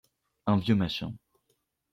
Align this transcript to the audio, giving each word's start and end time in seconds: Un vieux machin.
Un 0.47 0.57
vieux 0.57 0.73
machin. 0.73 1.13